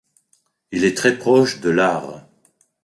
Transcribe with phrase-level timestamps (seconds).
[0.71, 2.25] Il est très proche de l'are.